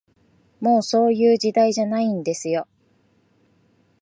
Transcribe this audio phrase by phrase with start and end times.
[0.59, 2.67] もう、そういう時代じゃないんですよ